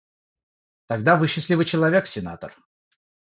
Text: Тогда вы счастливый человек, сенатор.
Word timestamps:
Тогда 0.87 1.15
вы 1.15 1.27
счастливый 1.27 1.67
человек, 1.67 2.07
сенатор. 2.07 2.57